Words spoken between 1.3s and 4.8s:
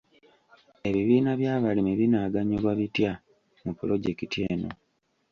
by'abalimi binaaganyulwa bitya mu pulojekiti eno?